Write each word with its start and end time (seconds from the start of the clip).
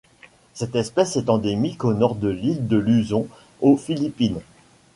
Cette 0.55 0.73
espèce 0.75 1.15
est 1.15 1.29
endémique 1.29 1.85
au 1.85 1.93
nord 1.93 2.15
de 2.15 2.27
l'île 2.27 2.67
de 2.67 2.75
Luzon 2.75 3.27
aux 3.61 3.77
Philippines. 3.77 4.41